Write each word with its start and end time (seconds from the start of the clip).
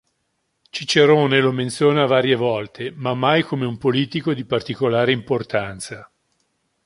Cicerone 0.71 1.39
lo 1.41 1.51
menziona 1.51 2.07
varie 2.07 2.33
volte, 2.33 2.89
ma 2.91 3.13
mai 3.13 3.43
come 3.43 3.67
un 3.67 3.77
politico 3.77 4.33
di 4.33 4.45
particolare 4.45 5.11
importanza. 5.11 6.11